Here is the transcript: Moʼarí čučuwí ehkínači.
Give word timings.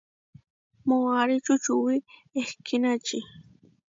Moʼarí 0.87 1.37
čučuwí 1.45 1.95
ehkínači. 2.41 3.17